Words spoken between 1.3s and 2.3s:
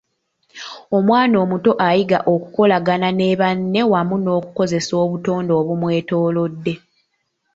omuto ayiga